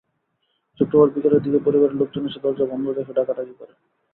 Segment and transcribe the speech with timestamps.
[0.79, 3.77] শুক্রবার বিকেলের দিকে পরিবারের লোকজন এসে দরজা বন্ধ দেখে ডাকাডাকি করেন।